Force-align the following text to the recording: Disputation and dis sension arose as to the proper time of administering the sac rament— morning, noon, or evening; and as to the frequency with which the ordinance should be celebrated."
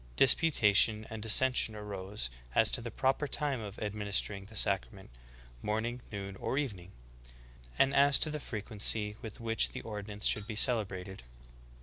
Disputation 0.15 1.05
and 1.11 1.21
dis 1.21 1.39
sension 1.39 1.75
arose 1.75 2.31
as 2.55 2.71
to 2.71 2.81
the 2.81 2.89
proper 2.89 3.27
time 3.27 3.61
of 3.61 3.77
administering 3.77 4.45
the 4.45 4.55
sac 4.55 4.87
rament— 4.89 5.09
morning, 5.61 6.01
noon, 6.11 6.35
or 6.37 6.57
evening; 6.57 6.91
and 7.77 7.93
as 7.93 8.17
to 8.17 8.31
the 8.31 8.39
frequency 8.39 9.15
with 9.21 9.39
which 9.39 9.69
the 9.73 9.81
ordinance 9.83 10.25
should 10.25 10.47
be 10.47 10.55
celebrated." 10.55 11.21